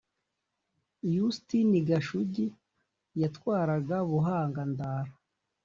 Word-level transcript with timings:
Yustini 1.13 1.79
Gashugi 1.87 2.47
yatwaraga 3.21 3.97
Buhanga-Ndara. 4.09 5.11